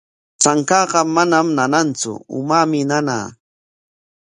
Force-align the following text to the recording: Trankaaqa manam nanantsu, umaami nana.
Trankaaqa 0.41 0.99
manam 1.15 1.47
nanantsu, 1.57 2.11
umaami 2.39 2.79
nana. 2.89 3.17